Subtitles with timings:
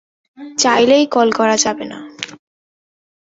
[0.57, 1.99] চাইলেই কল করা যাবে না।